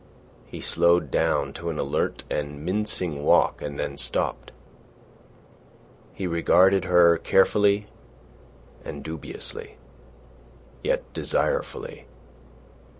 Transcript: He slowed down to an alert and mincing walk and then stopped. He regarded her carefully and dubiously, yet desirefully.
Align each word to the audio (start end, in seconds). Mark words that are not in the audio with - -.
He 0.47 0.61
slowed 0.61 1.11
down 1.11 1.53
to 1.53 1.69
an 1.69 1.77
alert 1.77 2.23
and 2.27 2.65
mincing 2.65 3.23
walk 3.23 3.61
and 3.61 3.77
then 3.79 3.97
stopped. 3.97 4.51
He 6.15 6.25
regarded 6.25 6.85
her 6.85 7.19
carefully 7.19 7.85
and 8.83 9.03
dubiously, 9.03 9.77
yet 10.83 11.03
desirefully. 11.13 12.07